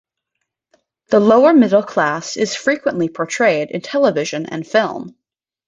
[1.09, 5.15] The lower-middle class is frequently portrayed in television and film.